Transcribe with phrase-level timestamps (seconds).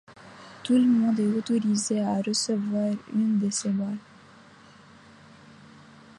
[0.63, 3.99] Tout le monde est autorisé à recevoir une de ces balles.